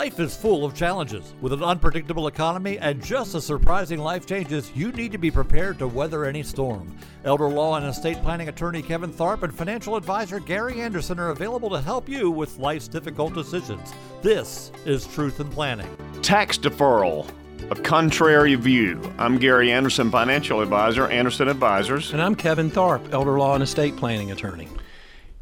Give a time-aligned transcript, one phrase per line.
[0.00, 1.34] Life is full of challenges.
[1.42, 5.78] With an unpredictable economy and just as surprising life changes, you need to be prepared
[5.78, 6.96] to weather any storm.
[7.26, 11.68] Elder law and estate planning attorney Kevin Tharpe and financial advisor Gary Anderson are available
[11.68, 13.92] to help you with life's difficult decisions.
[14.22, 15.94] This is Truth in Planning.
[16.22, 17.30] Tax deferral.
[17.70, 19.02] A contrary view.
[19.18, 22.14] I'm Gary Anderson, financial advisor, Anderson Advisors.
[22.14, 24.68] And I'm Kevin Tharpe, elder law and estate planning attorney.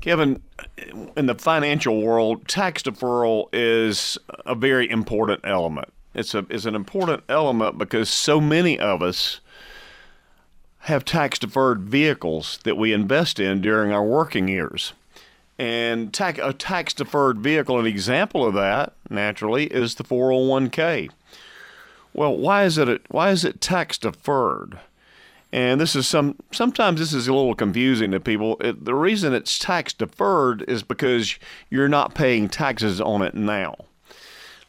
[0.00, 0.42] Kevin,
[1.16, 5.92] in the financial world, tax deferral is a very important element.
[6.14, 9.40] It's a it's an important element because so many of us
[10.80, 14.92] have tax deferred vehicles that we invest in during our working years.
[15.58, 21.10] And tax, a tax deferred vehicle, an example of that, naturally, is the 401k.
[22.14, 24.78] Well, why is it why is it tax deferred?
[25.52, 28.56] And this is some sometimes this is a little confusing to people.
[28.60, 31.38] It, the reason it's tax deferred is because
[31.70, 33.76] you're not paying taxes on it now.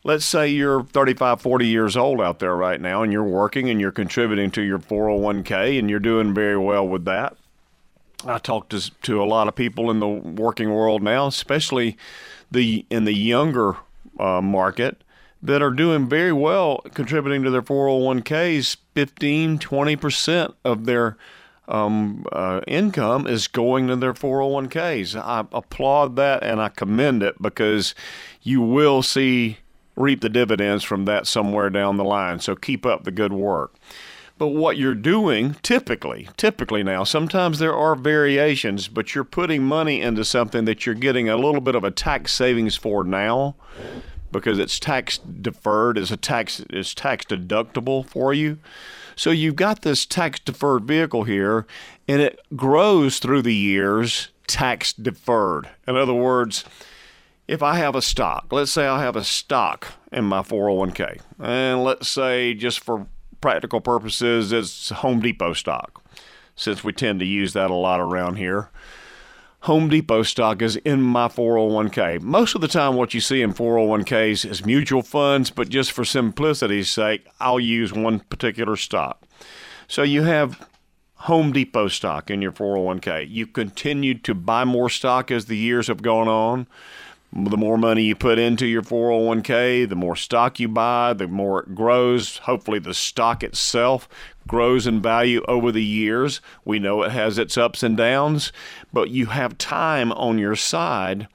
[0.05, 3.81] Let's say you're 35, 40 years old out there right now and you're working and
[3.81, 7.35] you're contributing to your 401k and you're doing very well with that.
[8.25, 11.97] I talk to, to a lot of people in the working world now, especially
[12.49, 13.75] the in the younger
[14.17, 15.03] uh, market
[15.41, 21.17] that are doing very well contributing to their 401ks 15 20% of their
[21.67, 27.41] um, uh, income is going to their 401ks i applaud that and i commend it
[27.41, 27.95] because
[28.41, 29.59] you will see
[29.99, 32.39] reap the dividends from that somewhere down the line.
[32.39, 33.75] So keep up the good work.
[34.37, 40.01] But what you're doing typically typically now sometimes there are variations but you're putting money
[40.01, 43.55] into something that you're getting a little bit of a tax savings for now
[44.31, 48.59] because it's tax deferred, it's a tax it's tax deductible for you.
[49.15, 51.65] So you've got this tax deferred vehicle here
[52.07, 55.69] and it grows through the years tax deferred.
[55.87, 56.65] In other words,
[57.47, 61.83] if I have a stock, let's say I have a stock in my 401k, and
[61.83, 63.07] let's say just for
[63.41, 66.03] practical purposes, it's Home Depot stock,
[66.55, 68.69] since we tend to use that a lot around here.
[69.63, 72.21] Home Depot stock is in my 401k.
[72.21, 76.05] Most of the time, what you see in 401ks is mutual funds, but just for
[76.05, 79.25] simplicity's sake, I'll use one particular stock.
[79.89, 80.65] So you have
[81.15, 83.29] Home Depot stock in your 401k.
[83.29, 86.65] You continued to buy more stock as the years have gone on.
[87.31, 91.61] The more money you put into your 401k, the more stock you buy, the more
[91.61, 92.37] it grows.
[92.39, 94.09] Hopefully, the stock itself
[94.47, 96.41] grows in value over the years.
[96.65, 98.51] We know it has its ups and downs,
[98.91, 101.27] but you have time on your side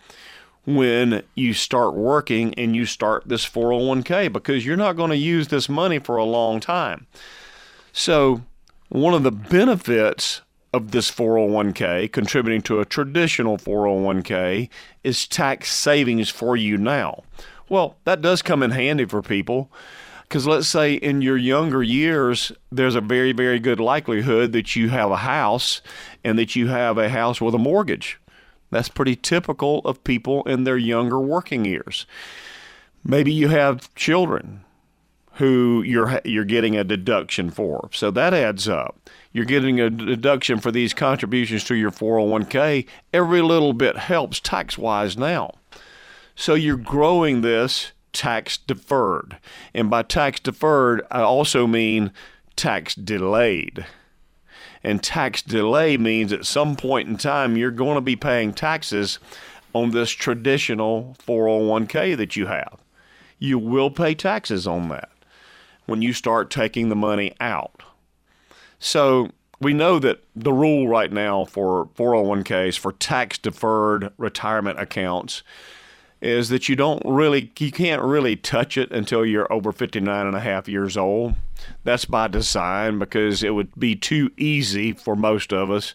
[0.66, 5.48] when you start working and you start this 401k because you're not going to use
[5.48, 7.06] this money for a long time.
[7.92, 8.42] So,
[8.88, 10.42] one of the benefits
[10.74, 14.68] of this 401k, contributing to a traditional 401k,
[15.04, 17.22] is tax savings for you now.
[17.68, 19.70] Well, that does come in handy for people
[20.24, 24.88] because let's say in your younger years, there's a very, very good likelihood that you
[24.88, 25.80] have a house
[26.24, 28.18] and that you have a house with a mortgage.
[28.70, 32.04] That's pretty typical of people in their younger working years.
[33.04, 34.64] Maybe you have children
[35.34, 37.88] who you're you're getting a deduction for.
[37.92, 39.10] So that adds up.
[39.32, 42.86] You're getting a deduction for these contributions to your 401k.
[43.12, 45.54] Every little bit helps tax-wise now.
[46.36, 49.38] So you're growing this tax deferred.
[49.74, 52.12] And by tax deferred, I also mean
[52.54, 53.84] tax delayed.
[54.84, 59.18] And tax delay means at some point in time you're going to be paying taxes
[59.72, 62.78] on this traditional 401k that you have.
[63.40, 65.10] You will pay taxes on that
[65.86, 67.82] when you start taking the money out.
[68.78, 69.30] So
[69.60, 75.42] we know that the rule right now for 401ks, for tax deferred retirement accounts,
[76.20, 80.36] is that you don't really, you can't really touch it until you're over 59 and
[80.36, 81.34] a half years old.
[81.84, 85.94] That's by design because it would be too easy for most of us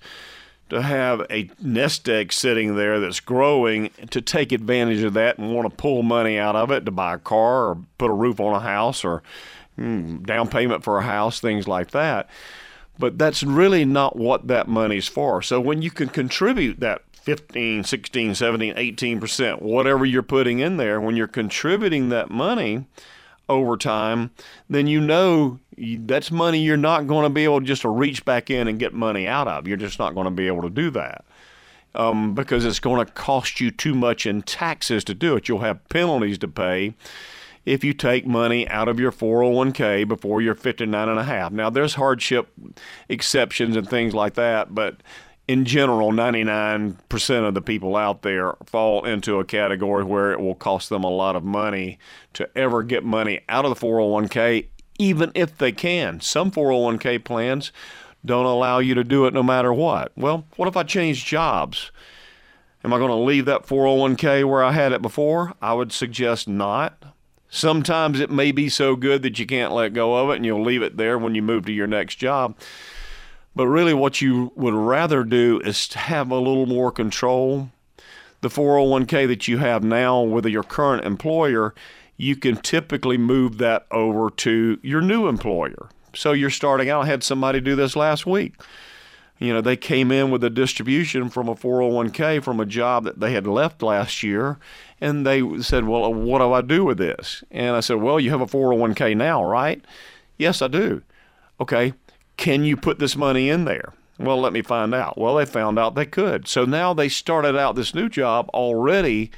[0.70, 5.54] to have a nest egg sitting there that's growing to take advantage of that and
[5.54, 8.40] want to pull money out of it to buy a car or put a roof
[8.40, 9.24] on a house or
[9.80, 12.30] down payment for a house, things like that.
[12.98, 15.42] But that's really not what that money's for.
[15.42, 21.00] So when you can contribute that 15, 16, 17, 18%, whatever you're putting in there,
[21.00, 22.86] when you're contributing that money
[23.48, 24.32] over time,
[24.70, 28.50] then you know that's money you're not going to be able just to reach back
[28.50, 29.68] in and get money out of.
[29.68, 31.26] You're just not going to be able to do that.
[31.96, 35.48] Um, because it's going to cost you too much in taxes to do it.
[35.48, 36.94] You'll have penalties to pay
[37.70, 41.52] if you take money out of your 401k before you're 59 and a half.
[41.52, 42.52] Now there's hardship
[43.08, 45.04] exceptions and things like that, but
[45.48, 50.56] in general, 99% of the people out there fall into a category where it will
[50.56, 52.00] cost them a lot of money
[52.34, 54.66] to ever get money out of the 401k,
[54.98, 56.22] even if they can.
[56.22, 57.72] Some 401k plans
[58.26, 60.12] don't allow you to do it no matter what.
[60.18, 61.92] Well, what if I change jobs?
[62.84, 65.54] Am I going to leave that 401k where I had it before?
[65.62, 66.99] I would suggest not.
[67.50, 70.64] Sometimes it may be so good that you can't let go of it and you'll
[70.64, 72.56] leave it there when you move to your next job.
[73.56, 77.72] But really, what you would rather do is have a little more control.
[78.42, 81.74] The 401k that you have now with your current employer,
[82.16, 85.90] you can typically move that over to your new employer.
[86.14, 87.04] So you're starting out.
[87.04, 88.56] I had somebody do this last week.
[89.40, 93.22] You know, they came in with a distribution from a 401k from a job that
[93.22, 94.60] they had left last year,
[95.02, 97.44] and they said, Well, uh, what do I do with this?
[97.52, 99.84] And I said, Well, you have a 401k now, right?
[100.38, 101.02] Yes, I do.
[101.60, 101.94] Okay,
[102.38, 103.94] can you put this money in there?
[104.18, 105.18] Well, let me find out.
[105.18, 106.48] Well, they found out they could.
[106.48, 109.32] So now they started out this new job already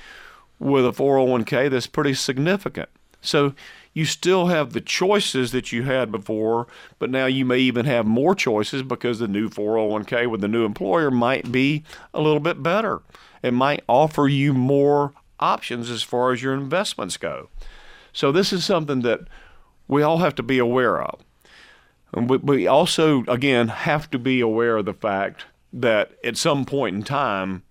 [0.59, 2.89] with a 401k that's pretty significant.
[3.21, 3.53] So
[3.93, 6.67] you still have the choices that you had before,
[6.97, 10.65] but now you may even have more choices because the new 401k with the new
[10.65, 11.83] employer might be
[12.13, 13.01] a little bit better.
[13.43, 17.49] It might offer you more options as far as your investments go.
[18.13, 19.21] So this is something that
[19.87, 21.21] we all have to be aware of.
[22.13, 26.65] And we, we also, again, have to be aware of the fact that at some
[26.65, 27.63] point in time,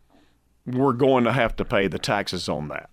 [0.67, 2.91] we're going to have to pay the taxes on that.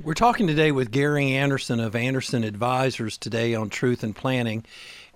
[0.00, 4.64] We're talking today with Gary Anderson of Anderson Advisors today on Truth in Planning,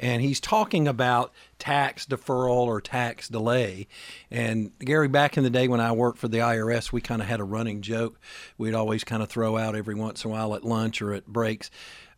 [0.02, 3.86] and he's talking about tax deferral or tax delay.
[4.30, 7.28] And Gary, back in the day when I worked for the IRS, we kind of
[7.28, 8.18] had a running joke
[8.58, 11.26] we'd always kind of throw out every once in a while at lunch or at
[11.26, 11.70] breaks.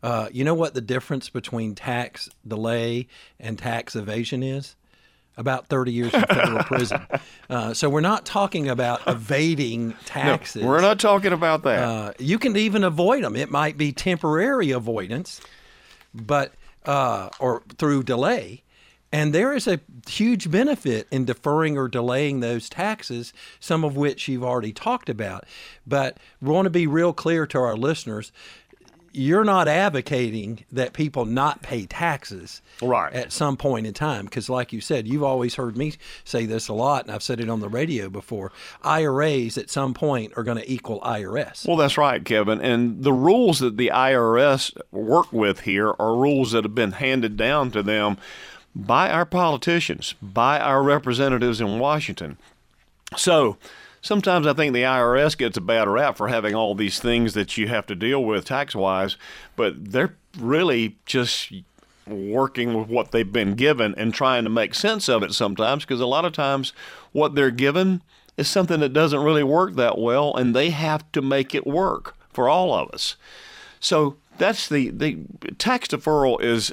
[0.02, 3.06] Uh, you know what the difference between tax delay
[3.38, 4.76] and tax evasion is?
[5.36, 7.06] About 30 years in federal prison.
[7.50, 10.62] Uh, so we're not talking about evading taxes.
[10.62, 11.82] No, we're not talking about that.
[11.82, 13.34] Uh, you can even avoid them.
[13.34, 15.40] It might be temporary avoidance,
[16.14, 16.52] but
[16.84, 18.62] uh, or through delay.
[19.12, 19.78] And there is a
[20.08, 25.44] huge benefit in deferring or delaying those taxes, some of which you've already talked about.
[25.86, 28.32] But we want to be real clear to our listeners
[29.14, 33.12] you're not advocating that people not pay taxes right.
[33.12, 35.94] at some point in time because like you said you've always heard me
[36.24, 38.50] say this a lot and i've said it on the radio before.
[38.82, 42.60] Iras at some point are going to equal irs well that's right kevin.
[42.60, 47.36] And the rules that the irs work with here are rules that have been handed
[47.36, 48.18] down to them
[48.74, 52.36] by our politicians by our representatives in washington.
[53.16, 53.58] So
[54.04, 57.56] sometimes I think the IRS gets a bad rap for having all these things that
[57.56, 59.16] you have to deal with tax wise,
[59.56, 61.52] but they're really just
[62.06, 66.02] working with what they've been given and trying to make sense of it sometimes because
[66.02, 66.74] a lot of times
[67.12, 68.02] what they're given
[68.36, 72.14] is something that doesn't really work that well and they have to make it work
[72.30, 73.16] for all of us.
[73.80, 75.18] So that's the the
[75.56, 76.72] tax deferral is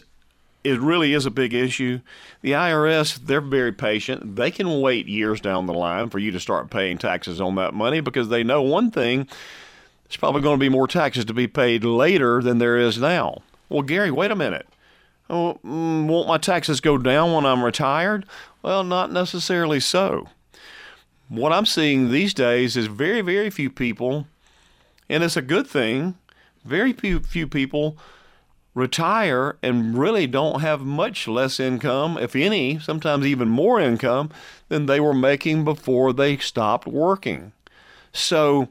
[0.63, 2.01] it really is a big issue.
[2.41, 4.35] The IRS, they're very patient.
[4.35, 7.73] They can wait years down the line for you to start paying taxes on that
[7.73, 9.27] money because they know one thing
[10.11, 13.43] there's probably going to be more taxes to be paid later than there is now.
[13.69, 14.67] Well, Gary, wait a minute.
[15.29, 18.25] Oh, mm, won't my taxes go down when I'm retired?
[18.61, 20.27] Well, not necessarily so.
[21.29, 24.27] What I'm seeing these days is very, very few people,
[25.07, 26.15] and it's a good thing,
[26.65, 27.97] very few, few people
[28.73, 34.29] retire and really don't have much less income, if any, sometimes even more income
[34.69, 37.51] than they were making before they stopped working.
[38.13, 38.69] So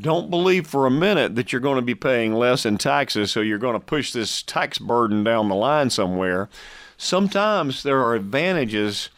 [0.00, 3.40] don't believe for a minute that you're going to be paying less in taxes, so
[3.40, 6.48] you're going to push this tax burden down the line somewhere.
[6.96, 9.10] Sometimes there are advantages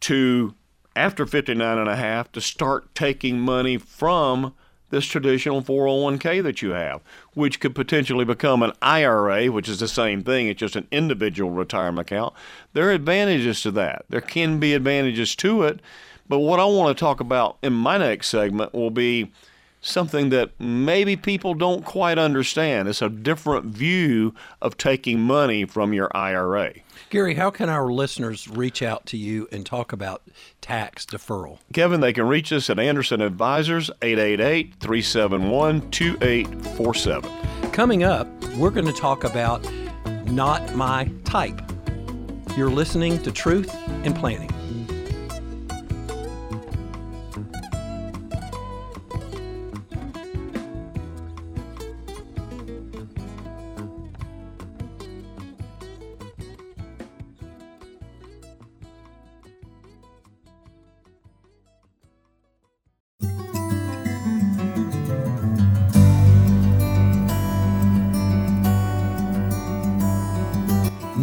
[0.00, 0.54] to
[0.96, 4.54] after 59 and a half to start taking money from
[4.94, 7.02] this traditional 401k that you have,
[7.34, 11.50] which could potentially become an IRA, which is the same thing, it's just an individual
[11.50, 12.32] retirement account.
[12.74, 14.04] There are advantages to that.
[14.08, 15.80] There can be advantages to it,
[16.28, 19.32] but what I want to talk about in my next segment will be
[19.80, 22.88] something that maybe people don't quite understand.
[22.88, 24.32] It's a different view
[24.62, 26.72] of taking money from your IRA.
[27.14, 30.22] Gary, how can our listeners reach out to you and talk about
[30.60, 31.60] tax deferral?
[31.72, 37.70] Kevin, they can reach us at Anderson Advisors, 888 371 2847.
[37.70, 39.64] Coming up, we're going to talk about
[40.26, 41.62] not my type.
[42.56, 43.72] You're listening to Truth
[44.04, 44.50] in Planning.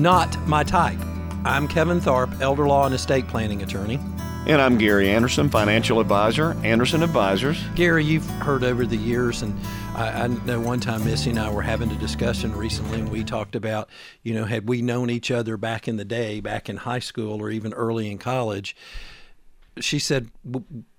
[0.02, 0.98] Not my type.
[1.46, 4.00] I'm Kevin Tharpe, elder law and estate planning attorney.
[4.48, 7.64] And I'm Gary Anderson, financial advisor, Anderson Advisors.
[7.76, 9.56] Gary, you've heard over the years, and
[9.94, 13.24] I, I, know one time Missy and I were having a discussion recently, and we
[13.24, 13.90] talked about,
[14.24, 17.40] you know, had we known each other back in the day, back in high school
[17.40, 18.76] or even early in college,
[19.80, 20.32] she said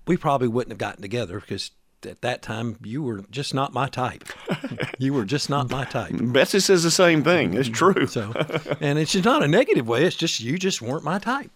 [0.07, 1.71] we probably wouldn't have gotten together because
[2.05, 4.23] at that time you were just not my type.
[4.97, 6.13] you were just not my type.
[6.19, 7.53] Betsy says the same thing.
[7.53, 8.07] It's true.
[8.07, 8.31] so,
[8.79, 10.05] and it's just not a negative way.
[10.05, 11.51] It's just you just weren't my type.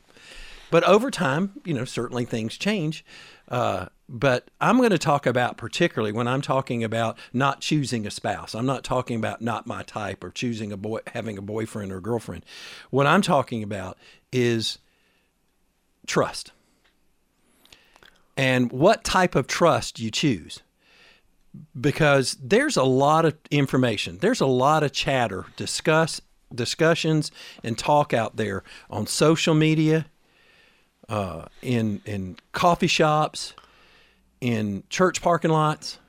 [0.70, 3.06] But over time, you know, certainly things change.
[3.48, 8.12] Uh, but I'm going to talk about particularly when I'm talking about not choosing a
[8.12, 8.54] spouse.
[8.54, 12.02] I'm not talking about not my type or choosing a boy, having a boyfriend or
[12.02, 12.46] girlfriend.
[12.90, 13.98] What I'm talking about
[14.32, 14.80] is
[16.06, 16.52] trust
[18.38, 20.62] and what type of trust you choose.
[21.80, 26.22] Because there's a lot of information, there's a lot of chatter, discuss
[26.54, 27.32] discussions
[27.64, 30.06] and talk out there on social media,
[31.10, 33.54] uh, in in coffee shops,
[34.40, 36.00] in church parking lots,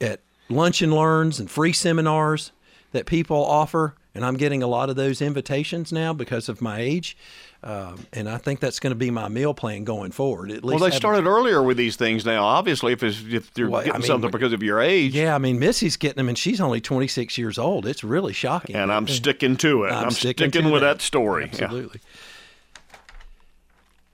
[0.00, 2.52] at lunch and learns and free seminars
[2.92, 3.94] that people offer.
[4.14, 7.16] And I'm getting a lot of those invitations now because of my age.
[7.62, 10.50] Um, and I think that's going to be my meal plan going forward.
[10.50, 12.44] At least well, they started earlier with these things now.
[12.44, 15.34] Obviously, if if you're well, getting I mean, something because of your age, yeah.
[15.34, 17.86] I mean, Missy's getting them, and she's only 26 years old.
[17.86, 18.76] It's really shocking.
[18.76, 19.92] And I'm sticking to it.
[19.92, 21.44] I'm, I'm sticking, sticking with that, that story.
[21.44, 22.00] Absolutely.
[22.02, 22.96] Yeah.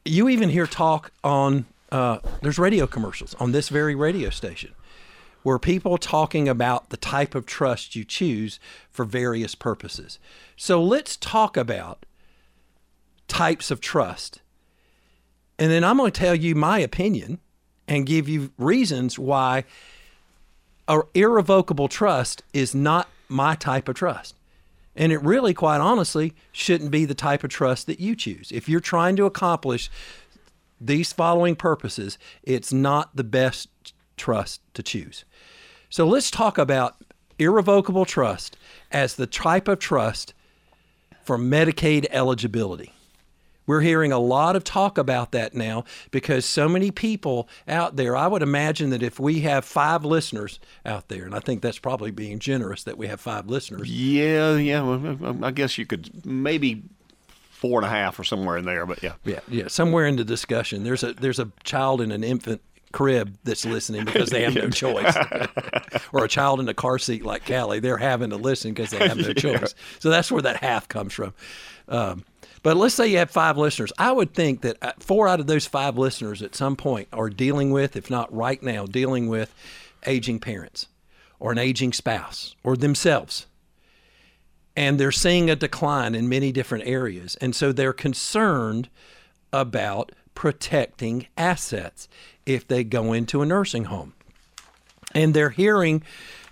[0.04, 4.72] You even hear talk on uh, there's radio commercials on this very radio station
[5.42, 8.58] where people talking about the type of trust you choose
[8.90, 10.18] for various purposes.
[10.56, 12.06] So let's talk about
[13.32, 14.42] types of trust.
[15.58, 17.38] And then I'm going to tell you my opinion
[17.88, 19.64] and give you reasons why
[20.86, 24.34] a irrevocable trust is not my type of trust.
[24.94, 28.52] And it really, quite honestly, shouldn't be the type of trust that you choose.
[28.52, 29.90] If you're trying to accomplish
[30.78, 35.24] these following purposes, it's not the best trust to choose.
[35.88, 36.96] So let's talk about
[37.38, 38.58] irrevocable trust
[38.90, 40.34] as the type of trust
[41.24, 42.92] for Medicaid eligibility.
[43.66, 48.16] We're hearing a lot of talk about that now because so many people out there.
[48.16, 51.78] I would imagine that if we have five listeners out there, and I think that's
[51.78, 53.90] probably being generous that we have five listeners.
[53.90, 55.14] Yeah, yeah.
[55.42, 56.82] I guess you could maybe
[57.62, 59.68] four and a half or somewhere in there, but yeah, yeah, yeah.
[59.68, 62.60] Somewhere in the discussion, there's a there's a child in an infant
[62.92, 65.16] crib that's listening because they have no choice,
[66.12, 69.06] or a child in a car seat like Callie, they're having to listen because they
[69.08, 69.74] have no choice.
[69.98, 71.34] So that's where that half comes from.
[71.88, 72.24] Um,
[72.62, 73.92] but let's say you have five listeners.
[73.98, 77.28] I would think that uh, four out of those five listeners at some point are
[77.28, 79.54] dealing with, if not right now, dealing with
[80.06, 80.86] aging parents
[81.40, 83.46] or an aging spouse or themselves.
[84.76, 87.36] And they're seeing a decline in many different areas.
[87.36, 88.88] And so they're concerned
[89.52, 92.08] about protecting assets
[92.46, 94.14] if they go into a nursing home.
[95.14, 96.02] And they're hearing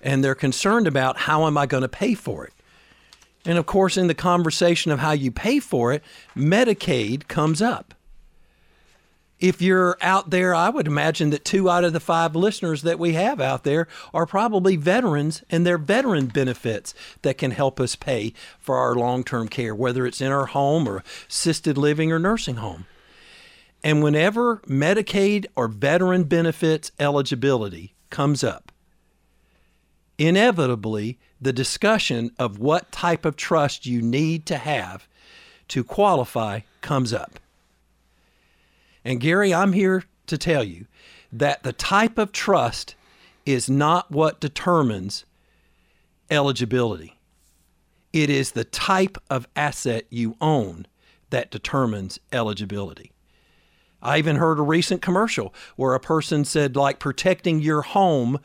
[0.03, 2.53] and they're concerned about how am I going to pay for it?
[3.45, 6.03] And of course, in the conversation of how you pay for it,
[6.37, 7.95] Medicaid comes up.
[9.39, 12.99] If you're out there, I would imagine that two out of the five listeners that
[12.99, 16.93] we have out there are probably veterans and they're veteran benefits
[17.23, 20.87] that can help us pay for our long term care, whether it's in our home
[20.87, 22.85] or assisted living or nursing home.
[23.83, 28.71] And whenever Medicaid or veteran benefits eligibility comes up,
[30.19, 35.09] inevitably the discussion of what type of trust you need to have
[35.69, 37.41] to qualify comes up.
[39.05, 40.87] And Gary, I'm here to tell you
[41.33, 42.95] that the type of trust
[43.47, 45.25] is not what determines
[46.31, 47.17] eligibility.
[48.13, 50.87] It is the type of asset you own
[51.31, 53.13] that determines eligibility.
[54.03, 58.41] I even heard a recent commercial where a person said, like, protecting your home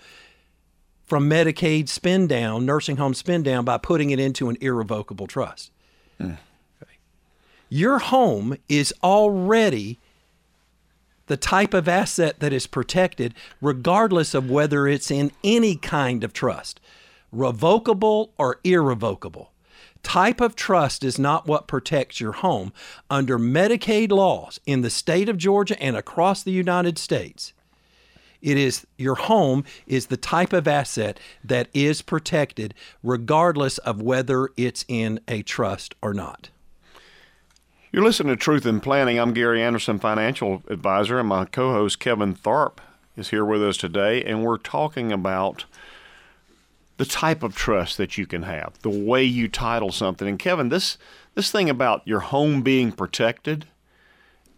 [1.05, 5.71] from Medicaid spend down, nursing home spend down, by putting it into an irrevocable trust.
[6.19, 6.37] Mm.
[6.81, 6.91] Okay.
[7.69, 9.99] Your home is already
[11.27, 16.33] the type of asset that is protected, regardless of whether it's in any kind of
[16.33, 16.79] trust,
[17.31, 19.51] revocable or irrevocable.
[20.03, 22.71] Type of trust is not what protects your home.
[23.09, 27.53] Under Medicaid laws in the state of Georgia and across the United States,
[28.41, 32.73] it is your home is the type of asset that is protected
[33.03, 36.49] regardless of whether it's in a trust or not.
[37.91, 39.17] You're listening to Truth in Planning.
[39.19, 42.79] I'm Gary Anderson, financial advisor, and my co host Kevin Tharpe
[43.15, 45.63] is here with us today, and we're talking about
[46.97, 50.27] the type of trust that you can have, the way you title something.
[50.27, 50.97] And Kevin, this
[51.35, 53.65] this thing about your home being protected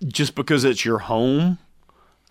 [0.05, 1.57] just because it's your home,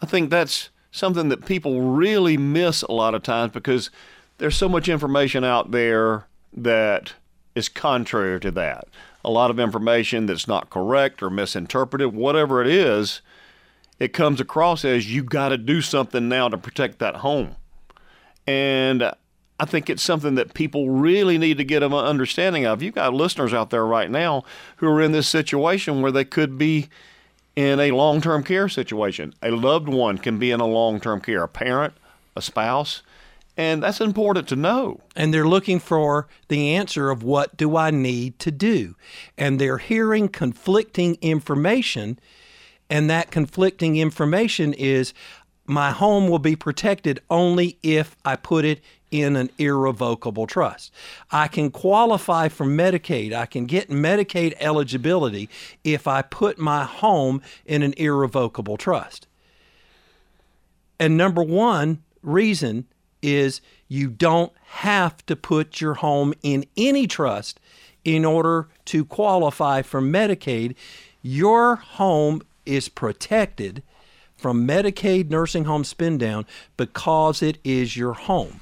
[0.01, 3.91] I think that's something that people really miss a lot of times because
[4.39, 7.15] there's so much information out there that
[7.55, 8.89] is contrary to that.
[9.25, 13.21] A lot of information that's not correct or misinterpreted, whatever it is,
[13.99, 17.57] it comes across as you got to do something now to protect that home.
[18.47, 19.11] And
[19.59, 22.83] I think it's something that people really need to get an understanding of.
[22.83, 24.45] You've got listeners out there right now
[24.77, 26.89] who are in this situation where they could be
[27.57, 29.35] in a long term care situation.
[29.43, 31.95] A loved one can be in a long term care, a parent,
[32.37, 33.03] a spouse,
[33.57, 35.01] and that's important to know.
[35.17, 38.95] And they're looking for the answer of what do I need to do?
[39.39, 42.19] And they're hearing conflicting information.
[42.91, 45.15] And that conflicting information is
[45.65, 50.93] my home will be protected only if I put it in an irrevocable trust.
[51.31, 53.33] I can qualify for Medicaid.
[53.33, 55.49] I can get Medicaid eligibility
[55.85, 59.27] if I put my home in an irrevocable trust.
[60.99, 62.87] And number one reason
[63.23, 67.61] is you don't have to put your home in any trust
[68.05, 70.75] in order to qualify for Medicaid.
[71.23, 73.83] Your home is protected
[74.37, 76.47] from Medicaid nursing home spend down
[76.77, 78.61] because it is your home.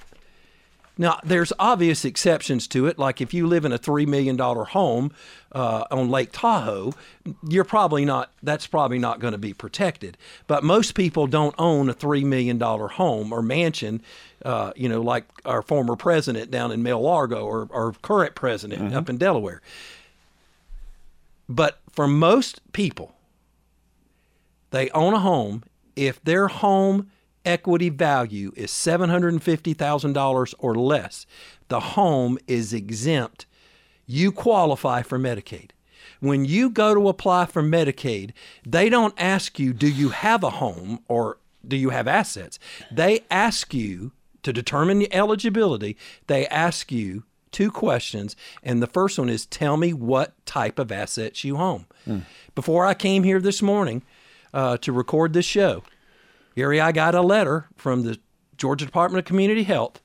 [0.96, 2.98] Now, there's obvious exceptions to it.
[2.98, 5.12] Like if you live in a $3 million home
[5.50, 6.92] uh, on Lake Tahoe,
[7.48, 10.16] you're probably not, that's probably not going to be protected.
[10.46, 14.02] But most people don't own a $3 million home or mansion,
[14.44, 18.96] uh, you know, like our former president down in Mar-a-Lago or our current president mm-hmm.
[18.96, 19.62] up in Delaware.
[21.48, 23.14] But for most people,
[24.70, 25.64] they own a home.
[25.96, 27.10] If their home
[27.44, 31.26] equity value is $750,000 or less,
[31.68, 33.46] the home is exempt.
[34.06, 35.70] You qualify for Medicaid.
[36.20, 38.32] When you go to apply for Medicaid,
[38.66, 42.58] they don't ask you, do you have a home or do you have assets?
[42.90, 48.36] They ask you to determine the eligibility, they ask you two questions.
[48.62, 51.86] And the first one is, tell me what type of assets you own.
[52.06, 52.22] Mm.
[52.54, 54.02] Before I came here this morning
[54.52, 55.82] uh, to record this show,
[56.54, 58.18] Gary, I got a letter from the
[58.56, 60.00] Georgia Department of Community Health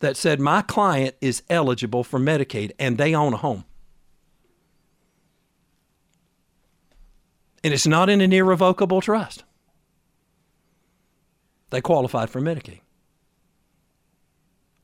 [0.00, 3.64] that said my client is eligible for Medicaid and they own a home.
[7.62, 9.44] And it's not in an irrevocable trust.
[11.70, 12.80] They qualified for Medicaid.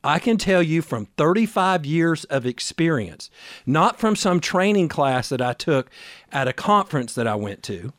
[0.01, 3.29] I can tell you from 35 years of experience,
[3.65, 5.89] not from some training class that I took
[6.31, 7.91] at a conference that I went to?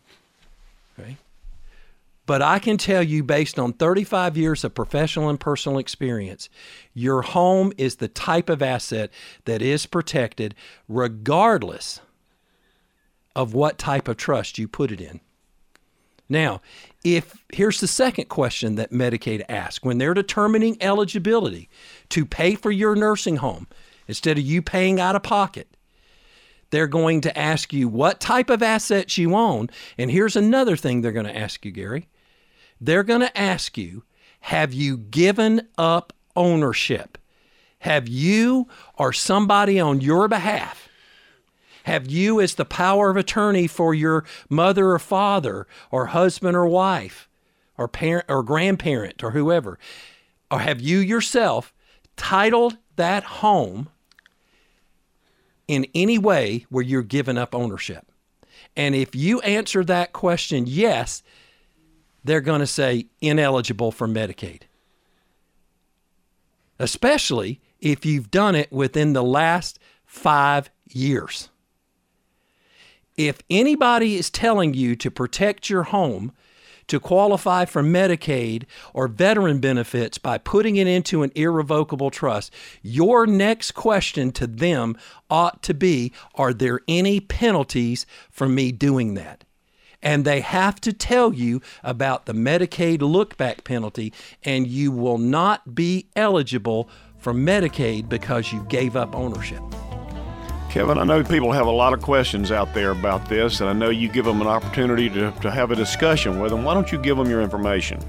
[2.30, 6.48] But I can tell you, based on 35 years of professional and personal experience,
[6.94, 9.10] your home is the type of asset
[9.46, 10.54] that is protected
[10.86, 12.00] regardless
[13.34, 15.18] of what type of trust you put it in.
[16.28, 16.60] Now,
[17.02, 21.68] if here's the second question that Medicaid asks when they're determining eligibility
[22.10, 23.66] to pay for your nursing home
[24.06, 25.66] instead of you paying out of pocket,
[26.70, 29.68] they're going to ask you what type of assets you own.
[29.98, 32.06] And here's another thing they're going to ask you, Gary
[32.80, 34.04] they're going to ask you,
[34.40, 37.18] have you given up ownership?
[37.80, 40.88] Have you or somebody on your behalf?
[41.84, 46.66] Have you, as the power of attorney for your mother or father, or husband or
[46.66, 47.28] wife,
[47.78, 49.78] or parent or grandparent, or whoever,
[50.50, 51.72] or have you yourself
[52.16, 53.88] titled that home
[55.66, 58.12] in any way where you're giving up ownership?
[58.76, 61.22] And if you answer that question yes,
[62.24, 64.62] they're going to say ineligible for Medicaid.
[66.78, 71.50] Especially if you've done it within the last five years.
[73.16, 76.33] If anybody is telling you to protect your home
[76.90, 82.52] to qualify for Medicaid or veteran benefits by putting it into an irrevocable trust,
[82.83, 84.96] your next question to them
[85.30, 89.44] ought to be Are there any penalties for me doing that?
[90.02, 94.12] And they have to tell you about the Medicaid lookback penalty,
[94.44, 99.62] and you will not be eligible for Medicaid because you gave up ownership.
[100.70, 103.72] Kevin, I know people have a lot of questions out there about this, and I
[103.72, 106.62] know you give them an opportunity to, to have a discussion with them.
[106.62, 108.00] Why don't you give them your information?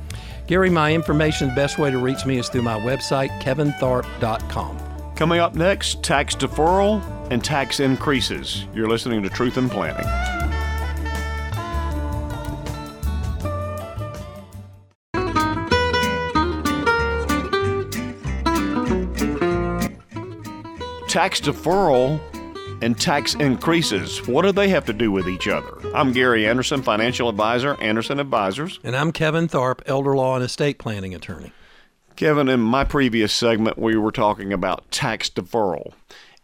[0.45, 5.15] Gary, my information, the best way to reach me is through my website, kevintharpe.com.
[5.15, 7.01] Coming up next, tax deferral
[7.31, 8.65] and tax increases.
[8.75, 10.40] You're listening to Truth in Planning.
[21.11, 22.21] Tax deferral
[22.81, 24.25] and tax increases.
[24.29, 25.73] What do they have to do with each other?
[25.93, 28.79] I'm Gary Anderson, financial advisor, Anderson Advisors.
[28.81, 31.51] And I'm Kevin Tharpe, elder law and estate planning attorney.
[32.15, 35.91] Kevin, in my previous segment, we were talking about tax deferral.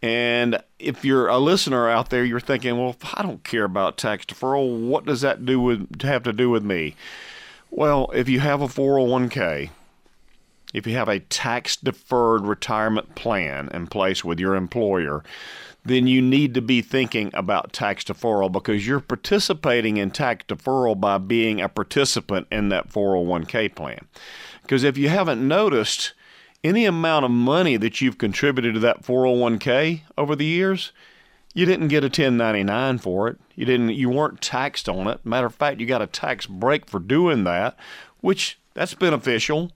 [0.02, 4.26] And if you're a listener out there, you're thinking, well, I don't care about tax
[4.26, 4.86] deferral.
[4.86, 6.98] What does that do with have to do with me?
[7.72, 9.70] Well, if you have a 401k,
[10.78, 15.24] if you have a tax deferred retirement plan in place with your employer,
[15.84, 21.00] then you need to be thinking about tax deferral because you're participating in tax deferral
[21.00, 24.06] by being a participant in that 401k plan.
[24.62, 26.14] Because if you haven't noticed,
[26.64, 30.92] any amount of money that you've contributed to that 401k over the years,
[31.56, 33.40] you didn't get a 1099 for it.
[33.56, 35.26] You didn't you weren't taxed on it.
[35.26, 37.76] Matter of fact, you got a tax break for doing that,
[38.22, 39.72] which that's beneficial.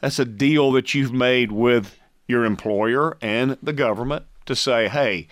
[0.00, 5.28] That's a deal that you've made with your employer and the government to say, "Hey,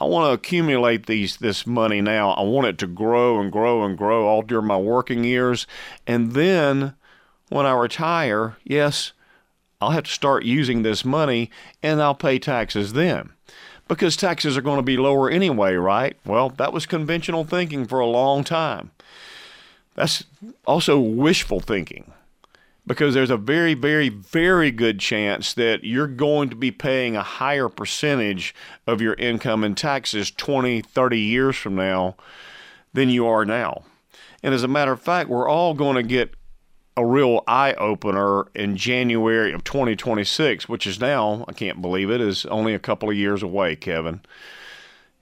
[0.00, 2.30] I want to accumulate these this money now.
[2.30, 5.66] I want it to grow and grow and grow all during my working years,
[6.06, 6.94] and then
[7.50, 9.12] when I retire, yes,
[9.80, 11.50] I'll have to start using this money
[11.82, 13.30] and I'll pay taxes then.
[13.88, 16.16] Because taxes are going to be lower anyway, right?
[16.24, 18.92] Well, that was conventional thinking for a long time.
[19.96, 20.24] That's
[20.64, 22.12] also wishful thinking
[22.90, 27.22] because there's a very, very, very good chance that you're going to be paying a
[27.22, 28.52] higher percentage
[28.84, 32.16] of your income in taxes 20, 30 years from now
[32.92, 33.84] than you are now.
[34.42, 36.34] And as a matter of fact, we're all going to get
[36.96, 42.20] a real eye opener in January of 2026, which is now, I can't believe it,
[42.20, 44.20] is only a couple of years away, Kevin.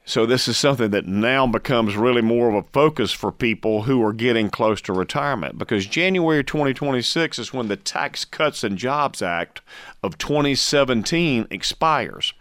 [0.08, 4.02] So this is something that now becomes really more of a focus for people who
[4.02, 9.20] are getting close to retirement because January 2026 is when the Tax Cuts and Jobs
[9.20, 9.60] Act
[10.02, 12.32] of 2017 expires.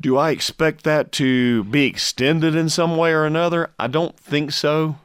[0.00, 3.70] Do I expect that to be extended in some way or another?
[3.78, 4.96] I don't think so.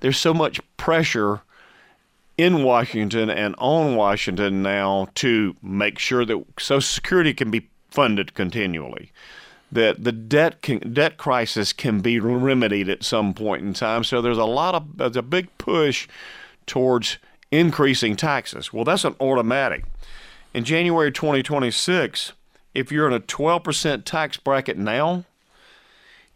[0.00, 1.42] There's so much pressure
[2.38, 8.32] in Washington and on Washington now to make sure that Social Security can be funded
[8.32, 9.12] continually,
[9.74, 14.04] that the debt can, debt crisis can be remedied at some point in time.
[14.04, 16.08] So there's a lot of there's a big push
[16.66, 17.18] towards
[17.50, 18.72] increasing taxes.
[18.72, 19.84] Well, that's an automatic.
[20.54, 22.32] In January 2026,
[22.72, 25.24] if you're in a 12% tax bracket now,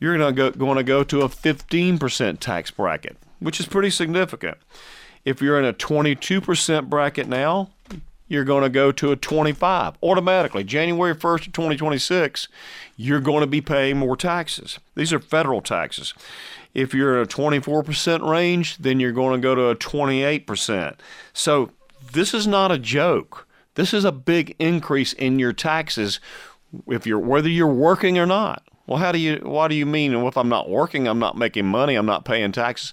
[0.01, 3.90] you're going to go, going to go to a 15% tax bracket, which is pretty
[3.90, 4.59] significant.
[5.24, 7.70] If you're in a 22% bracket now,
[8.28, 10.62] you're going to go to a 25 automatically.
[10.62, 12.48] January 1st of 2026,
[12.96, 14.78] you're going to be paying more taxes.
[14.94, 16.14] These are federal taxes.
[16.74, 20.96] If you're in a 24% range, then you're going to go to a 28%.
[21.32, 21.70] So
[22.12, 23.46] this is not a joke.
[23.74, 26.20] This is a big increase in your taxes
[26.88, 28.62] if you're whether you're working or not.
[28.86, 31.36] Well, how do you why do you mean well, if I'm not working, I'm not
[31.36, 32.92] making money, I'm not paying taxes?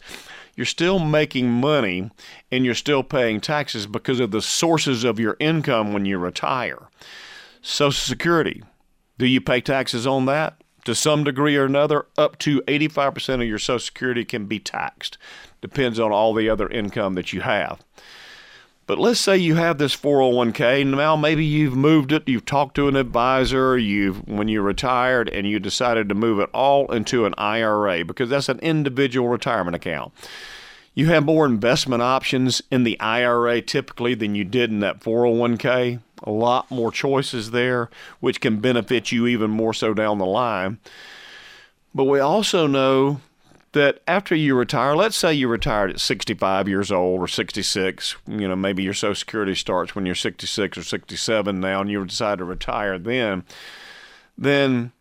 [0.56, 2.10] You're still making money
[2.52, 6.90] and you're still paying taxes because of the sources of your income when you retire.
[7.62, 8.64] Social Security,
[9.18, 10.62] do you pay taxes on that?
[10.86, 15.18] To some degree or another, up to 85% of your Social Security can be taxed.
[15.62, 17.80] Depends on all the other income that you have.
[18.88, 20.86] But let's say you have this 401k.
[20.86, 25.48] Now maybe you've moved it, you've talked to an advisor, you've when you retired and
[25.48, 30.14] you decided to move it all into an IRA because that's an individual retirement account.
[30.94, 36.00] You have more investment options in the IRA typically than you did in that 401k.
[36.24, 40.78] A lot more choices there, which can benefit you even more so down the line.
[41.94, 43.20] But we also know
[43.76, 48.48] that after you retire, let's say you retired at 65 years old or 66, you
[48.48, 52.38] know, maybe your Social Security starts when you're 66 or 67 now and you decide
[52.38, 53.44] to retire then,
[54.38, 54.94] then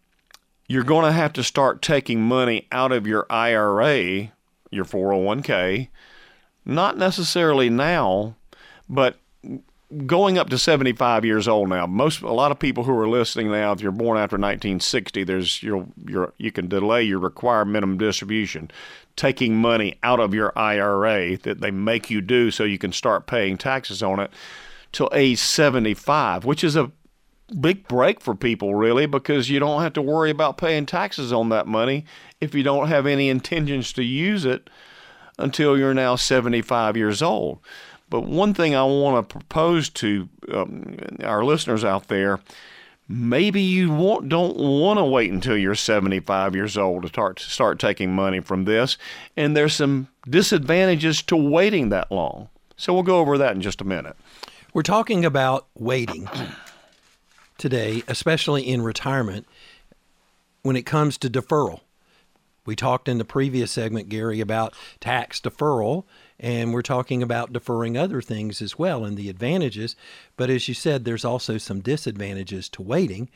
[0.67, 4.33] you're going to have to start taking money out of your IRA,
[4.73, 5.89] your 401k,
[6.65, 8.35] not necessarily now,
[8.89, 9.21] but
[10.07, 11.87] going up to 75 years old now.
[11.87, 15.63] Most a lot of people who are listening now, if you're born after 1960, there's
[15.63, 18.71] your your you can delay your required minimum distribution,
[19.17, 23.27] taking money out of your IRA that they make you do so you can start
[23.27, 24.31] paying taxes on it
[24.93, 26.93] till age 75, which is a
[27.61, 31.51] big break for people really because you don't have to worry about paying taxes on
[31.51, 32.05] that money
[32.41, 34.71] if you don't have any intentions to use it
[35.39, 37.59] until you're now 75 years old.
[38.15, 42.39] But one thing I want to propose to um, our listeners out there
[43.09, 47.51] maybe you want, don't want to wait until you're 75 years old to start, to
[47.51, 48.99] start taking money from this.
[49.37, 52.51] And there's some disadvantages to waiting that long.
[52.77, 54.17] So we'll go over that in just a minute.
[54.73, 56.29] We're talking about waiting
[57.59, 59.45] today, especially in retirement.
[60.63, 61.81] when it comes to deferral.
[62.65, 66.05] We talked in the previous segment, Gary, about tax deferral,
[66.39, 69.97] and we're talking about deferring other things as well and the advantages.
[70.37, 73.31] But as you said, there's also some disadvantages to waiting.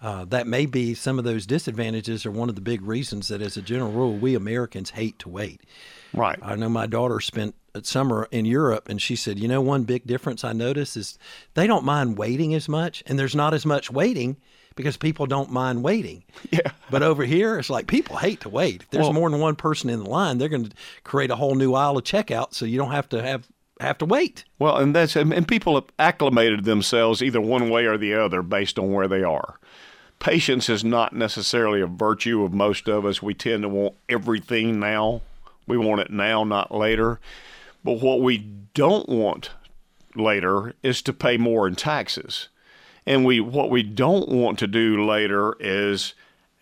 [0.00, 3.40] Uh, that may be some of those disadvantages are one of the big reasons that,
[3.40, 5.62] as a general rule, we Americans hate to wait.
[6.14, 6.38] Right.
[6.42, 9.84] I know my daughter spent a summer in Europe, and she said, you know, one
[9.84, 11.18] big difference I notice is
[11.54, 14.36] they don't mind waiting as much, and there's not as much waiting
[14.76, 16.24] because people don't mind waiting.
[16.50, 16.70] Yeah.
[16.90, 18.82] But over here, it's like people hate to wait.
[18.82, 21.36] If there's Well- more than one person in the line, they're going to create a
[21.36, 23.46] whole new aisle of checkout, so you don't have to have
[23.80, 24.44] have to wait.
[24.58, 28.40] Well, and that's and and people have acclimated themselves either one way or the other
[28.42, 29.58] based on where they are.
[30.18, 33.20] Patience is not necessarily a virtue of most of us.
[33.20, 35.20] We tend to want everything now.
[35.66, 37.20] We want it now, not later.
[37.84, 38.38] But what we
[38.74, 39.50] don't want
[40.14, 42.48] later is to pay more in taxes.
[43.04, 46.14] And we what we don't want to do later is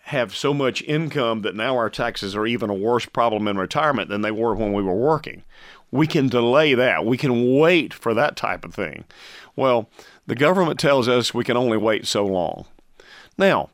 [0.05, 4.11] have so much income that now our taxes are even a worse problem in retirement
[4.11, 5.43] than they were when we were working.
[5.91, 7.07] We can delay that.
[7.07, 9.05] We can wait for that type of thing.
[9.57, 9.89] Well,
[10.27, 12.67] the government tells us we can only wait so long.
[13.39, 13.71] Now,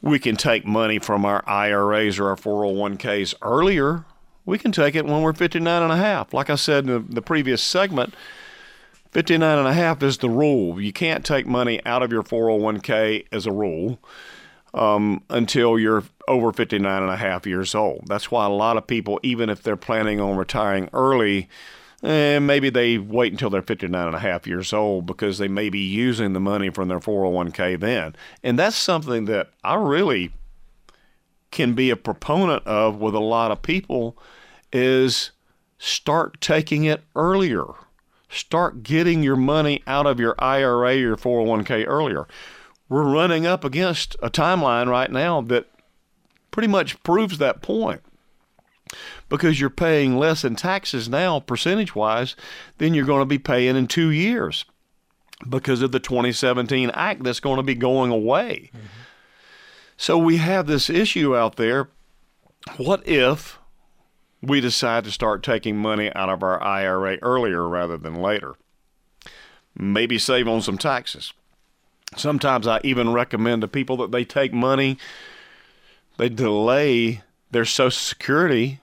[0.00, 4.04] we can take money from our IRAs or our 401ks earlier.
[4.44, 6.34] We can take it when we're 59 and a half.
[6.34, 8.14] Like I said in the, the previous segment,
[9.12, 10.80] 59 and a half is the rule.
[10.80, 13.98] You can't take money out of your 401k as a rule
[14.74, 18.04] um, until you're over 59 and a half years old.
[18.06, 21.48] That's why a lot of people, even if they're planning on retiring early,
[22.02, 25.68] eh, maybe they wait until they're 59 and a half years old because they may
[25.68, 28.16] be using the money from their 401k then.
[28.42, 30.32] And that's something that I really
[31.52, 34.18] can be a proponent of with a lot of people
[34.72, 35.30] is
[35.78, 37.64] start taking it earlier.
[38.28, 42.26] Start getting your money out of your IRA or your 401k earlier.
[42.88, 45.66] We're running up against a timeline right now that
[46.50, 48.02] pretty much proves that point
[49.28, 52.36] because you're paying less in taxes now, percentage wise,
[52.78, 54.64] than you're going to be paying in two years
[55.48, 58.70] because of the 2017 Act that's going to be going away.
[58.74, 58.86] Mm-hmm.
[60.02, 61.88] So we have this issue out there.
[62.76, 63.60] What if
[64.42, 68.56] we decide to start taking money out of our IRA earlier rather than later?
[69.76, 71.32] Maybe save on some taxes.
[72.16, 74.98] Sometimes I even recommend to people that they take money,
[76.16, 78.80] they delay their Social Security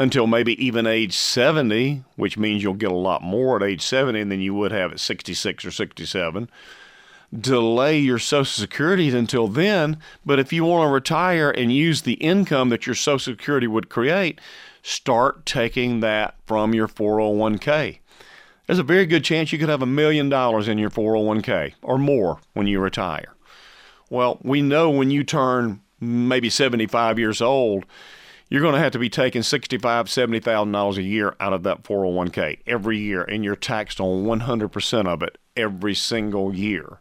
[0.00, 4.24] until maybe even age 70, which means you'll get a lot more at age 70
[4.24, 6.50] than you would have at 66 or 67.
[7.38, 12.14] Delay your Social Security until then, but if you want to retire and use the
[12.14, 14.40] income that your Social Security would create,
[14.82, 17.98] start taking that from your 401k.
[18.66, 21.98] There's a very good chance you could have a million dollars in your 401k or
[21.98, 23.34] more when you retire.
[24.08, 27.84] Well, we know when you turn maybe 75 years old,
[28.48, 31.62] you're going to have to be taking sixty-five, seventy thousand dollars a year out of
[31.64, 37.00] that 401k every year, and you're taxed on 100% of it every single year.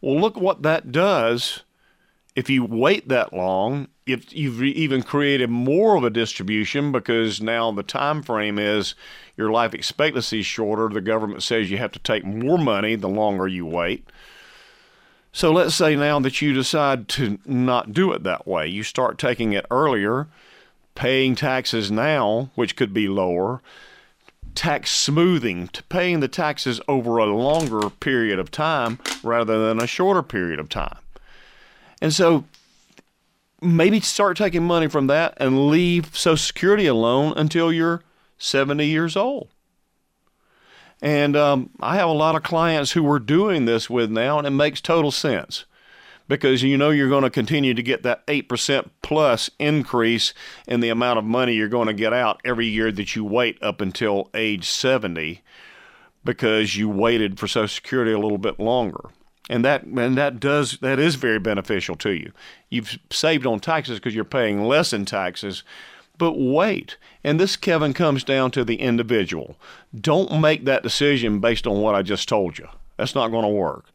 [0.00, 1.62] Well, look what that does.
[2.34, 7.72] If you wait that long, if you've even created more of a distribution because now
[7.72, 8.94] the time frame is
[9.36, 13.08] your life expectancy is shorter, the government says you have to take more money the
[13.08, 14.08] longer you wait.
[15.32, 19.18] So let's say now that you decide to not do it that way, you start
[19.18, 20.28] taking it earlier,
[20.98, 23.62] paying taxes now, which could be lower,
[24.56, 29.86] tax smoothing, to paying the taxes over a longer period of time rather than a
[29.86, 30.98] shorter period of time.
[32.02, 32.46] And so
[33.62, 38.02] maybe start taking money from that and leave Social Security alone until you're
[38.38, 39.50] 70 years old.
[41.00, 44.48] And um, I have a lot of clients who we're doing this with now, and
[44.48, 45.64] it makes total sense
[46.28, 50.34] because you know you're going to continue to get that 8% plus increase
[50.66, 53.60] in the amount of money you're going to get out every year that you wait
[53.62, 55.42] up until age 70
[56.24, 59.10] because you waited for social security a little bit longer.
[59.50, 62.32] And that and that does that is very beneficial to you.
[62.68, 65.64] You've saved on taxes because you're paying less in taxes
[66.18, 66.96] but wait.
[67.24, 69.56] And this kevin comes down to the individual.
[69.98, 72.68] Don't make that decision based on what i just told you.
[72.96, 73.86] That's not going to work.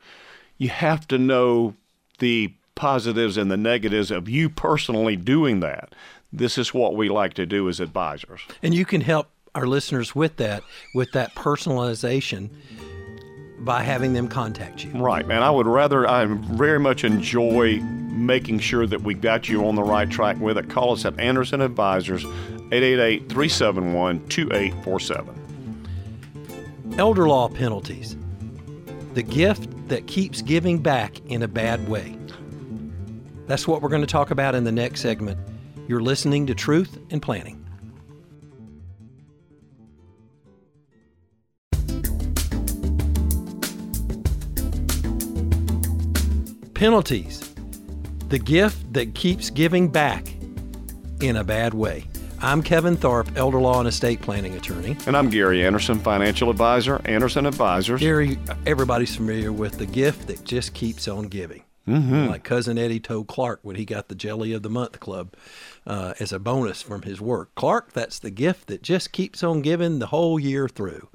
[0.57, 1.75] You have to know
[2.19, 5.93] the positives and the negatives of you personally doing that.
[6.32, 8.41] This is what we like to do as advisors.
[8.63, 10.63] And you can help our listeners with that,
[10.95, 12.49] with that personalization
[13.60, 14.91] by having them contact you.
[14.93, 15.23] Right.
[15.23, 19.76] And I would rather, I very much enjoy making sure that we got you on
[19.76, 20.69] the right track with it.
[20.69, 26.95] Call us at Anderson Advisors, 888 371 2847.
[26.97, 28.17] Elder law penalties.
[29.13, 32.17] The gift that keeps giving back in a bad way.
[33.47, 35.37] That's what we're going to talk about in the next segment.
[35.87, 37.59] You're listening to Truth in Planning.
[46.73, 47.53] Penalties,
[48.29, 50.33] the gift that keeps giving back
[51.21, 52.05] in a bad way.
[52.43, 54.97] I'm Kevin Tharpe, elder law and estate planning attorney.
[55.08, 58.01] And I'm Gary Anderson, financial advisor, Anderson Advisors.
[58.01, 61.63] Gary, everybody's familiar with the gift that just keeps on giving.
[61.88, 62.27] Mm-hmm.
[62.27, 65.34] Like cousin Eddie told Clark when he got the Jelly of the Month Club
[65.88, 67.56] uh, as a bonus from his work.
[67.56, 71.08] Clark, that's the gift that just keeps on giving the whole year through.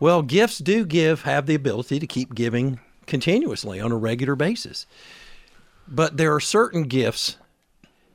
[0.00, 4.86] Well, gifts do give, have the ability to keep giving continuously on a regular basis.
[5.86, 7.36] But there are certain gifts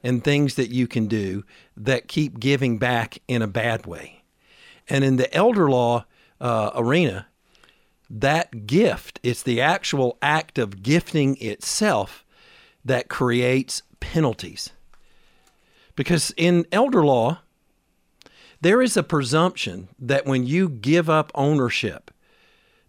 [0.05, 1.43] and things that you can do
[1.75, 4.21] that keep giving back in a bad way.
[4.87, 6.05] And in the elder law
[6.39, 7.25] uh, arena,
[8.07, 12.23] that gift, it's the actual act of gifting itself
[12.85, 14.69] that creates penalties.
[15.95, 17.39] Because in elder law,
[18.61, 22.11] there is a presumption that when you give up ownership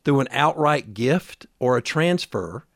[0.05, 2.67] through an outright gift or a transfer,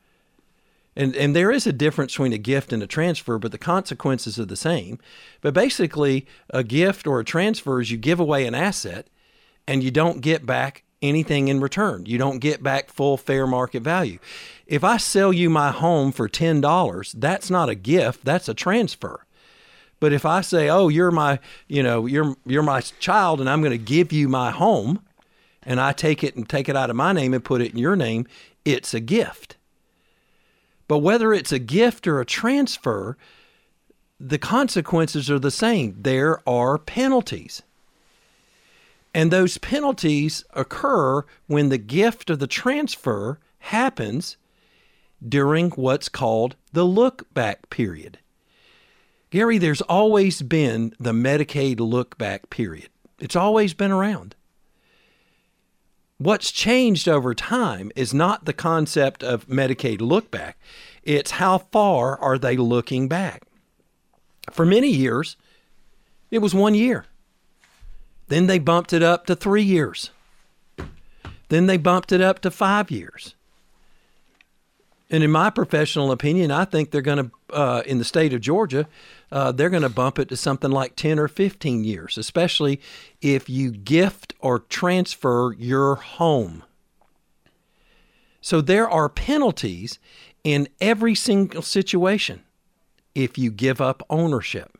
[0.95, 4.37] and, and there is a difference between a gift and a transfer, but the consequences
[4.37, 4.99] are the same.
[5.39, 9.07] But basically, a gift or a transfer is you give away an asset
[9.67, 12.05] and you don't get back anything in return.
[12.05, 14.19] You don't get back full fair market value.
[14.67, 19.25] If I sell you my home for $10, that's not a gift, that's a transfer.
[19.99, 23.61] But if I say, "Oh, you're my, you know, you're you're my child and I'm
[23.61, 25.03] going to give you my home,"
[25.61, 27.77] and I take it and take it out of my name and put it in
[27.77, 28.25] your name,
[28.65, 29.57] it's a gift.
[30.91, 33.15] But whether it's a gift or a transfer,
[34.19, 35.95] the consequences are the same.
[35.97, 37.61] There are penalties.
[39.13, 44.35] And those penalties occur when the gift or the transfer happens
[45.25, 48.19] during what's called the look back period.
[49.29, 54.35] Gary, there's always been the Medicaid look back period, it's always been around.
[56.21, 60.55] What's changed over time is not the concept of Medicaid look back,
[61.01, 63.41] it's how far are they looking back.
[64.51, 65.35] For many years,
[66.29, 67.05] it was one year.
[68.27, 70.11] Then they bumped it up to three years.
[71.49, 73.33] Then they bumped it up to five years.
[75.09, 78.41] And in my professional opinion, I think they're going to, uh, in the state of
[78.41, 78.87] Georgia,
[79.31, 82.81] uh, they're going to bump it to something like 10 or 15 years, especially
[83.21, 86.63] if you gift or transfer your home.
[88.41, 89.99] So there are penalties
[90.43, 92.41] in every single situation
[93.13, 94.77] if you give up ownership.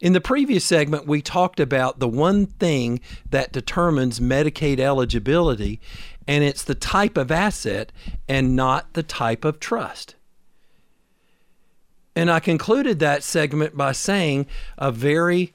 [0.00, 5.80] In the previous segment, we talked about the one thing that determines Medicaid eligibility,
[6.28, 7.90] and it's the type of asset
[8.28, 10.14] and not the type of trust.
[12.18, 15.54] And I concluded that segment by saying a very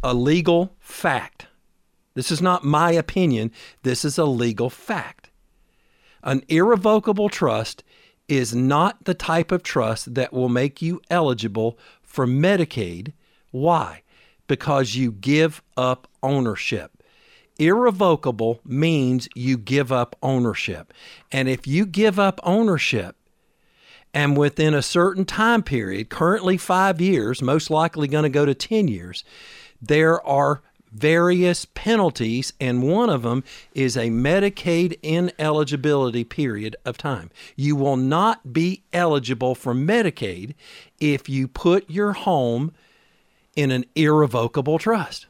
[0.00, 1.48] a legal fact.
[2.14, 3.50] This is not my opinion,
[3.82, 5.30] this is a legal fact.
[6.22, 7.82] An irrevocable trust
[8.28, 13.12] is not the type of trust that will make you eligible for Medicaid.
[13.50, 14.02] Why?
[14.46, 17.02] Because you give up ownership.
[17.58, 20.94] Irrevocable means you give up ownership.
[21.32, 23.16] And if you give up ownership,
[24.14, 28.54] and within a certain time period, currently five years, most likely going to go to
[28.54, 29.24] 10 years,
[29.82, 33.42] there are various penalties, and one of them
[33.74, 37.30] is a Medicaid ineligibility period of time.
[37.56, 40.54] You will not be eligible for Medicaid
[41.00, 42.72] if you put your home
[43.56, 45.26] in an irrevocable trust.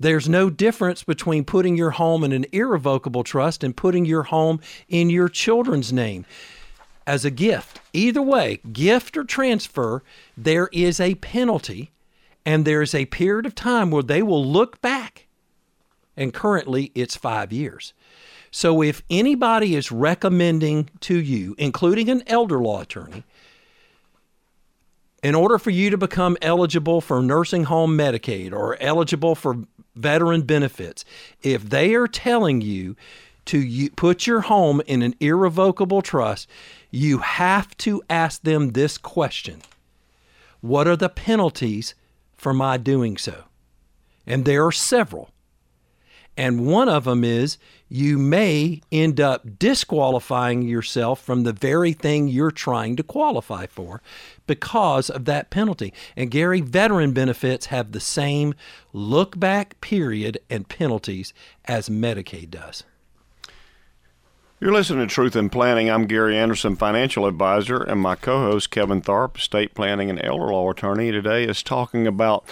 [0.00, 4.60] There's no difference between putting your home in an irrevocable trust and putting your home
[4.88, 6.24] in your children's name
[7.06, 7.80] as a gift.
[7.92, 10.04] Either way, gift or transfer,
[10.36, 11.90] there is a penalty
[12.46, 15.26] and there's a period of time where they will look back.
[16.16, 17.92] And currently it's five years.
[18.50, 23.24] So if anybody is recommending to you, including an elder law attorney,
[25.22, 29.56] in order for you to become eligible for nursing home Medicaid or eligible for
[29.98, 31.04] veteran benefits,
[31.42, 32.96] if they are telling you
[33.46, 36.48] to put your home in an irrevocable trust,
[36.90, 39.62] you have to ask them this question
[40.60, 41.94] What are the penalties
[42.36, 43.44] for my doing so?
[44.26, 45.30] And there are several.
[46.38, 47.58] And one of them is
[47.88, 54.00] you may end up disqualifying yourself from the very thing you're trying to qualify for
[54.46, 55.92] because of that penalty.
[56.16, 58.54] And Gary, veteran benefits have the same
[58.92, 61.34] look back period and penalties
[61.64, 62.84] as Medicaid does.
[64.60, 65.90] You're listening to Truth in Planning.
[65.90, 70.52] I'm Gary Anderson, financial advisor, and my co host, Kevin Tharpe, estate planning and elder
[70.52, 72.44] law attorney, today is talking about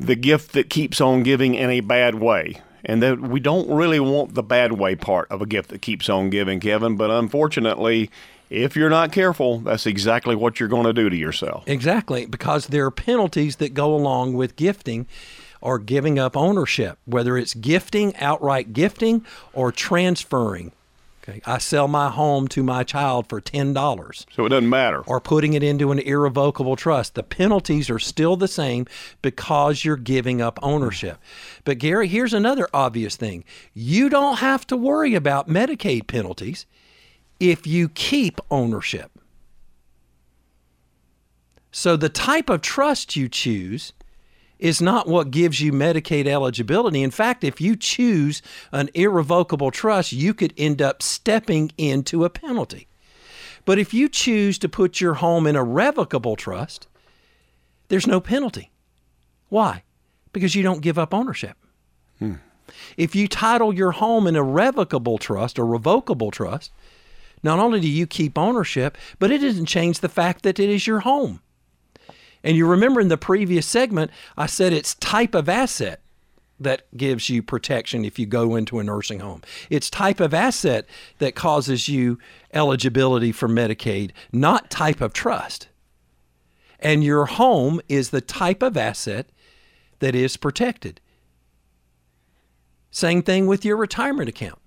[0.00, 2.60] the gift that keeps on giving in a bad way.
[2.84, 6.08] And that we don't really want the bad way part of a gift that keeps
[6.08, 8.10] on giving, Kevin, but unfortunately,
[8.50, 11.64] if you're not careful, that's exactly what you're going to do to yourself.
[11.66, 15.06] Exactly, because there are penalties that go along with gifting
[15.60, 19.24] or giving up ownership, whether it's gifting, outright gifting,
[19.54, 20.72] or transferring
[21.26, 21.40] Okay.
[21.46, 24.26] I sell my home to my child for $10.
[24.30, 25.00] So it doesn't matter.
[25.06, 27.14] Or putting it into an irrevocable trust.
[27.14, 28.86] The penalties are still the same
[29.22, 31.18] because you're giving up ownership.
[31.64, 33.44] But Gary, here's another obvious thing.
[33.72, 36.66] You don't have to worry about Medicaid penalties
[37.40, 39.10] if you keep ownership.
[41.72, 43.94] So the type of trust you choose
[44.58, 47.02] is not what gives you Medicaid eligibility.
[47.02, 48.40] In fact, if you choose
[48.72, 52.88] an irrevocable trust, you could end up stepping into a penalty.
[53.64, 56.86] But if you choose to put your home in a revocable trust,
[57.88, 58.70] there's no penalty.
[59.48, 59.82] Why?
[60.32, 61.56] Because you don't give up ownership.
[62.18, 62.34] Hmm.
[62.96, 66.72] If you title your home in a revocable trust or revocable trust,
[67.42, 70.86] not only do you keep ownership, but it doesn't change the fact that it is
[70.86, 71.40] your home.
[72.44, 76.02] And you remember in the previous segment, I said it's type of asset
[76.60, 79.42] that gives you protection if you go into a nursing home.
[79.70, 80.86] It's type of asset
[81.18, 82.18] that causes you
[82.52, 85.68] eligibility for Medicaid, not type of trust.
[86.78, 89.30] And your home is the type of asset
[90.00, 91.00] that is protected.
[92.90, 94.60] Same thing with your retirement account.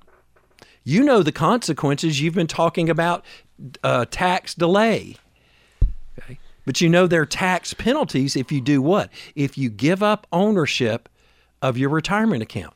[0.83, 2.19] You know the consequences.
[2.19, 3.23] You've been talking about
[3.83, 5.15] uh, tax delay
[6.67, 9.09] but you know there are tax penalties if you do what?
[9.35, 11.07] If you give up ownership
[11.61, 12.73] of your retirement account.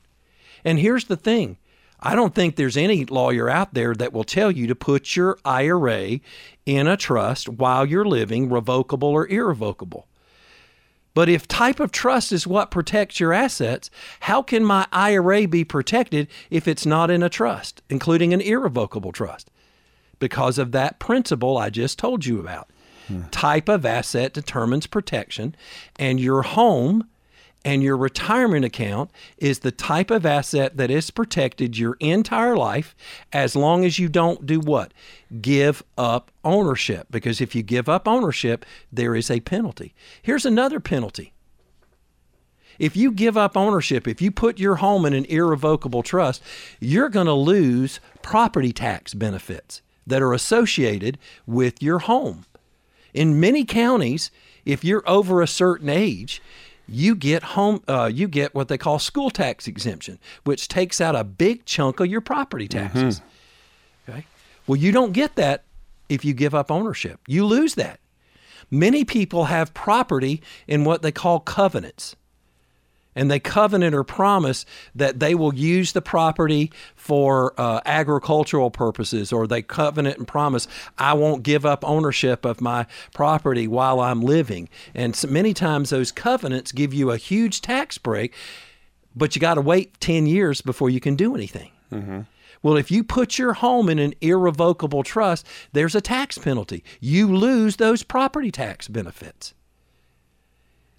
[0.63, 1.57] And here's the thing
[1.99, 5.37] I don't think there's any lawyer out there that will tell you to put your
[5.43, 6.21] IRA
[6.65, 10.07] in a trust while you're living, revocable or irrevocable.
[11.13, 15.65] But if type of trust is what protects your assets, how can my IRA be
[15.65, 19.51] protected if it's not in a trust, including an irrevocable trust?
[20.17, 22.69] Because of that principle I just told you about.
[23.31, 25.55] Type of asset determines protection,
[25.97, 27.07] and your home
[27.63, 32.95] and your retirement account is the type of asset that is protected your entire life
[33.31, 34.93] as long as you don't do what?
[35.41, 37.07] Give up ownership.
[37.11, 39.93] Because if you give up ownership, there is a penalty.
[40.21, 41.33] Here's another penalty.
[42.79, 46.41] If you give up ownership, if you put your home in an irrevocable trust,
[46.79, 52.45] you're going to lose property tax benefits that are associated with your home.
[53.13, 54.31] In many counties,
[54.65, 56.41] if you're over a certain age,
[56.87, 61.15] you get home uh, you get what they call school tax exemption, which takes out
[61.15, 63.19] a big chunk of your property taxes.
[63.19, 64.11] Mm-hmm.
[64.11, 64.25] Okay?
[64.67, 65.63] Well, you don't get that
[66.09, 67.19] if you give up ownership.
[67.27, 67.99] You lose that.
[68.69, 72.15] Many people have property in what they call covenants
[73.15, 79.33] and they covenant or promise that they will use the property for uh, agricultural purposes,
[79.33, 84.21] or they covenant and promise, I won't give up ownership of my property while I'm
[84.21, 84.69] living.
[84.93, 88.33] And so many times those covenants give you a huge tax break,
[89.15, 91.71] but you got to wait 10 years before you can do anything.
[91.91, 92.21] Mm-hmm.
[92.63, 96.83] Well, if you put your home in an irrevocable trust, there's a tax penalty.
[96.99, 99.53] You lose those property tax benefits.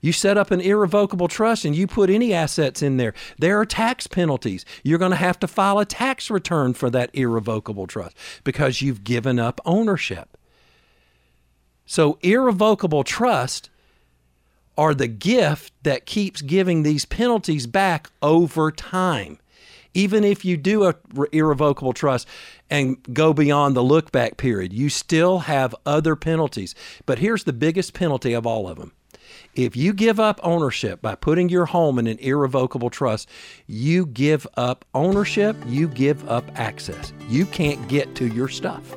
[0.02, 3.14] You set up an irrevocable trust and you put any assets in there.
[3.38, 4.64] There are tax penalties.
[4.82, 9.04] You're going to have to file a tax return for that irrevocable trust because you've
[9.04, 10.36] given up ownership.
[11.86, 13.70] So, irrevocable trust
[14.76, 19.38] are the gift that keeps giving these penalties back over time.
[19.94, 20.94] Even if you do a
[21.32, 22.26] irrevocable trust
[22.70, 26.74] and go beyond the look back period, you still have other penalties.
[27.04, 28.92] But here's the biggest penalty of all of them
[29.54, 33.28] if you give up ownership by putting your home in an irrevocable trust,
[33.66, 37.12] you give up ownership, you give up access.
[37.28, 38.96] You can't get to your stuff.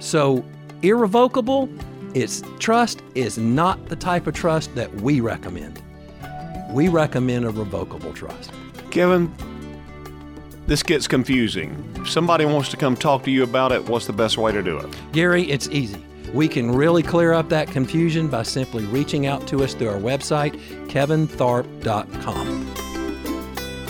[0.00, 0.44] So,
[0.82, 1.68] irrevocable
[2.14, 5.80] its trust is not the type of trust that we recommend.
[6.70, 8.50] We recommend a revocable trust.
[8.90, 9.32] Kevin,
[10.66, 11.92] this gets confusing.
[11.96, 14.62] If somebody wants to come talk to you about it, what's the best way to
[14.62, 14.86] do it?
[15.12, 16.04] Gary, it's easy.
[16.34, 20.00] We can really clear up that confusion by simply reaching out to us through our
[20.00, 20.58] website,
[20.88, 22.57] kevintharpe.com.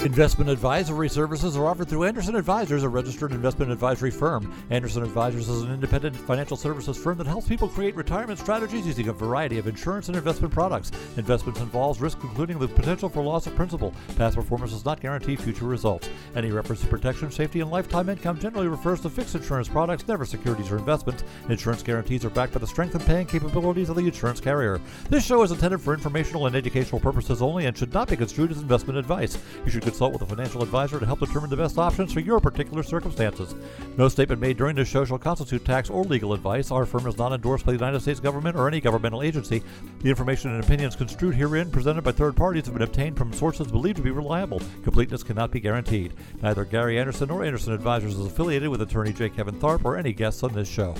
[0.05, 4.55] Investment advisory services are offered through Anderson Advisors, a registered investment advisory firm.
[4.71, 9.09] Anderson Advisors is an independent financial services firm that helps people create retirement strategies using
[9.09, 10.93] a variety of insurance and investment products.
[11.17, 13.93] Investments involves risk, including the potential for loss of principal.
[14.17, 16.09] Past performance does not guarantee future results.
[16.37, 20.25] Any reference to protection, safety, and lifetime income generally refers to fixed insurance products, never
[20.25, 21.25] securities or investments.
[21.49, 24.81] Insurance guarantees are backed by the strength and paying capabilities of the insurance carrier.
[25.11, 28.53] This show is intended for informational and educational purposes only and should not be construed
[28.53, 29.37] as investment advice.
[29.65, 32.41] You should consult with a financial advisor to help determine the best options for your
[32.41, 33.55] particular circumstances.
[33.97, 36.71] No statement made during this show shall constitute tax or legal advice.
[36.71, 39.63] Our firm is not endorsed by the United States government or any governmental agency.
[40.03, 43.69] The information and opinions construed herein presented by third parties have been obtained from sources
[43.69, 44.61] believed to be reliable.
[44.85, 46.13] Completeness cannot be guaranteed.
[46.43, 49.31] Neither Gary Anderson nor Anderson Advisors is affiliated with attorney J.
[49.31, 50.95] Kevin Tharpe or any guests on this show.